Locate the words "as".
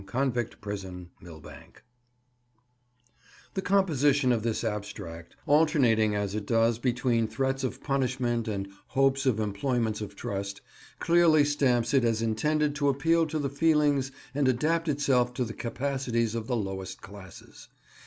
6.15-6.33, 12.03-12.23